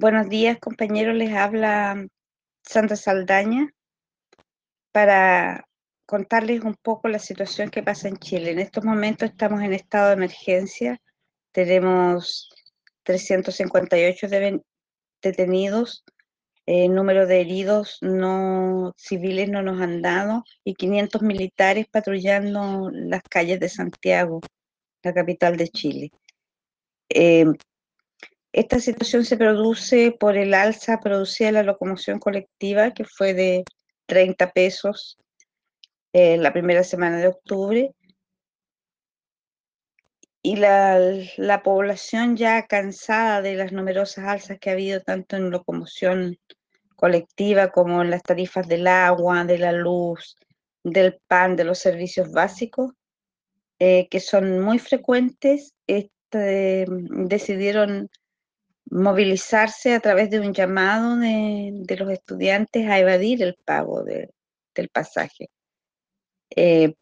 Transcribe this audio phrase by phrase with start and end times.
[0.00, 1.14] Buenos días, compañeros.
[1.14, 2.06] Les habla
[2.62, 3.68] Sandra Saldaña
[4.92, 5.68] para
[6.06, 8.52] contarles un poco la situación que pasa en Chile.
[8.52, 11.02] En estos momentos estamos en estado de emergencia.
[11.52, 12.48] Tenemos
[13.02, 14.26] 358
[15.20, 16.02] detenidos.
[16.64, 23.22] El número de heridos no civiles no nos han dado y 500 militares patrullando las
[23.24, 24.40] calles de Santiago,
[25.02, 26.10] la capital de Chile.
[27.10, 27.44] Eh,
[28.52, 33.64] esta situación se produce por el alza producida en la locomoción colectiva, que fue de
[34.06, 35.18] 30 pesos
[36.12, 37.94] en eh, la primera semana de octubre,
[40.42, 40.98] y la,
[41.36, 46.38] la, población ya cansada de las numerosas alzas que ha habido tanto en locomoción
[46.96, 50.36] colectiva como en las tarifas del agua, de la luz,
[50.82, 52.92] del pan, de los servicios básicos,
[53.78, 58.10] eh, que son muy frecuentes, este, decidieron
[58.90, 65.48] movilizarse a través de un llamado de, los estudiantes a evadir el pago del pasaje.
[66.54, 66.94] Eh,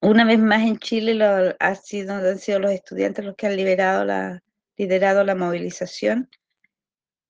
[0.00, 1.22] una vez más en Chile
[1.58, 4.42] ha sido, han sido los estudiantes los que han liberado la,
[4.76, 6.30] liderado la movilización,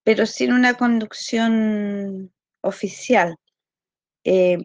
[0.05, 3.36] pero sin una conducción oficial.
[4.25, 4.58] Eh,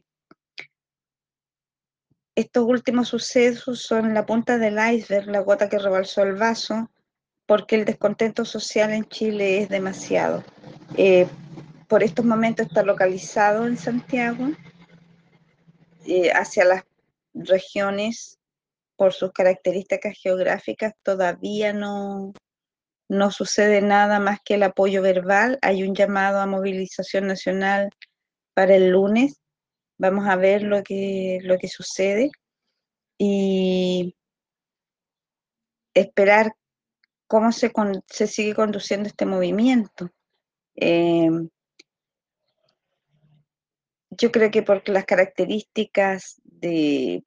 [2.35, 6.91] estos últimos sucesos son la punta del iceberg, la gota que rebalsó el vaso,
[7.47, 10.43] porque el descontento social en Chile es demasiado.
[10.97, 11.27] Eh,
[11.87, 14.49] por estos momentos está localizado en Santiago,
[16.05, 16.83] eh, hacia las
[17.33, 18.37] regiones,
[18.97, 22.33] por sus características geográficas, todavía no,
[23.07, 25.59] no sucede nada más que el apoyo verbal.
[25.61, 27.89] Hay un llamado a movilización nacional
[28.53, 29.39] para el lunes.
[29.97, 32.31] Vamos a ver lo que, lo que sucede
[33.17, 34.15] y
[35.93, 36.51] esperar
[37.27, 37.71] cómo se,
[38.07, 40.09] se sigue conduciendo este movimiento.
[40.75, 41.29] Eh,
[44.09, 47.23] yo creo que porque las características de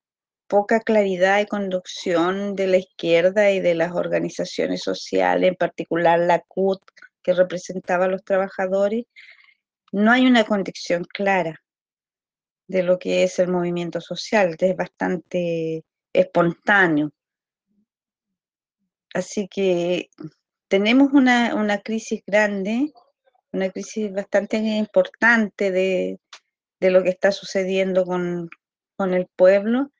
[0.49, 6.41] poca claridad y conducción de la izquierda y de las organizaciones sociales, en particular la
[6.41, 6.81] CUT,
[7.23, 9.05] que representaba a los trabajadores,
[9.93, 11.63] no hay una condición clara
[12.67, 17.13] de lo que es el movimiento social, es bastante espontáneo.
[19.15, 20.09] Así que
[20.69, 22.93] tenemos una, crisis grande,
[23.53, 26.21] una crisis bastante importante de,
[26.81, 28.49] lo que está sucediendo con,
[28.99, 29.91] el pueblo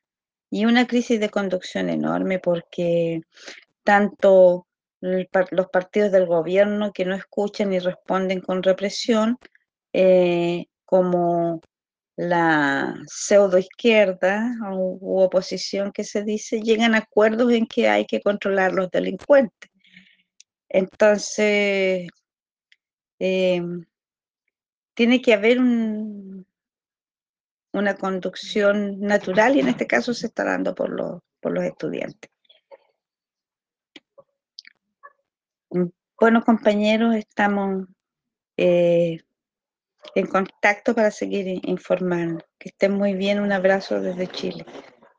[0.51, 3.23] y una crisis de conducción enorme porque
[3.83, 4.67] tanto
[5.01, 9.39] los partidos del gobierno que no escuchan y responden con represión,
[9.95, 11.63] eh, como
[12.21, 18.75] la pseudoizquierda u oposición que se dice, llegan a acuerdos en que hay que controlar
[18.75, 19.71] los delincuentes.
[20.69, 22.09] Entonces,
[23.19, 23.87] em,
[24.93, 26.47] tiene que haber un,
[27.73, 32.31] una conducción natural y en este caso se está dando por los, por los estudiantes.
[36.21, 37.87] Bueno, compañeros, estamos
[38.59, 39.23] eh,
[40.15, 42.45] en contacto para seguir informando.
[42.59, 44.65] Que estén muy bien, un abrazo desde Chile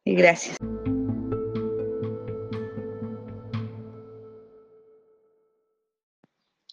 [0.04, 0.58] y gracias.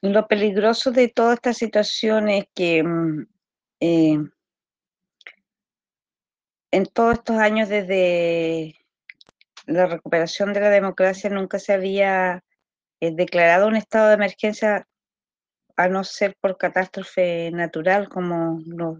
[0.01, 3.27] Lo peligroso de toda esta situación es que mm,
[3.81, 4.19] eh,
[6.71, 8.77] en todos estos años desde
[9.67, 12.45] la recuperación de la democracia nunca se había
[13.01, 14.88] eh, declarado un estado de emergencia
[15.79, 18.99] a no ser por catástrofe natural como los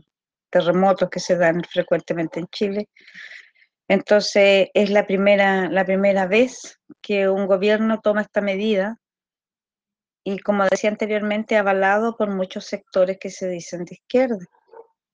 [0.49, 2.89] terremotos que se dan frecuentemente en Chile.
[3.89, 8.97] Entonces es la primera, la primera vez que un gobierno toma esta medida
[10.23, 14.47] y como decía anteriormente, avalado por muchos sectores que se dicen de izquierda.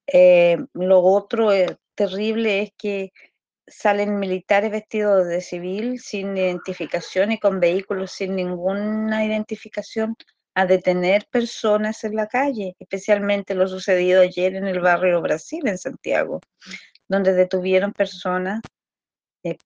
[0.07, 3.11] Eh, lo otro eh, terrible es que
[3.67, 10.15] salen militares vestidos de civil sin identificación y con vehículos sin ninguna identificación
[10.55, 15.79] a detener personas en la calle, especialmente lo sucedido ayer en el barrio Brasil, en
[15.79, 16.41] Santiago,
[17.09, 18.61] donde detuvieron personas,
[19.43, 19.57] eh,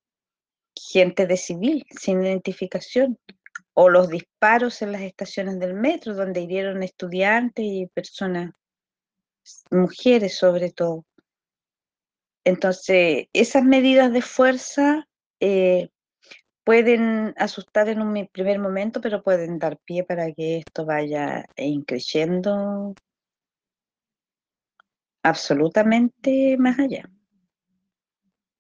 [0.75, 3.19] gente de civil, sin identificación,
[3.75, 8.53] o los disparos en las estaciones del metro, donde hirieron estudiantes y personas,
[9.71, 11.05] mujeres sobre todo.
[12.45, 15.07] Entonces, esas medidas de fuerza
[15.39, 15.91] eh,
[16.69, 21.47] pueden asustar en un primer momento, pero pueden dar pie para que esto vaya
[21.87, 22.95] creciendo
[25.23, 27.09] absolutamente más allá.